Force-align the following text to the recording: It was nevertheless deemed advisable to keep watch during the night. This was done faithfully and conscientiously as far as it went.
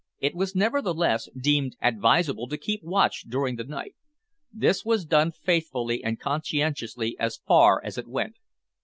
It 0.19 0.33
was 0.33 0.55
nevertheless 0.55 1.29
deemed 1.39 1.75
advisable 1.79 2.47
to 2.47 2.57
keep 2.57 2.81
watch 2.81 3.21
during 3.29 3.55
the 3.55 3.63
night. 3.63 3.93
This 4.51 4.83
was 4.83 5.05
done 5.05 5.31
faithfully 5.31 6.03
and 6.03 6.19
conscientiously 6.19 7.15
as 7.19 7.37
far 7.47 7.79
as 7.85 7.99
it 7.99 8.07
went. 8.07 8.37